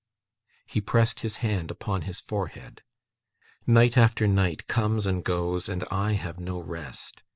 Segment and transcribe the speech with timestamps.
[0.65, 2.81] He pressed his hand upon his forehead.
[3.67, 7.21] 'Night after night comes and goes, and I have no rest.